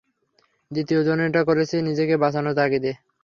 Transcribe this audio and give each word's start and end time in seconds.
দ্বিতীয়জনেরটা 0.71 1.41
করেছি 1.49 1.75
নিজেকে 1.87 2.15
বাঁচানোর 2.17 2.57
তাগিদে। 2.59 2.91